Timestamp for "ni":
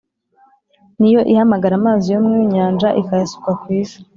0.99-1.09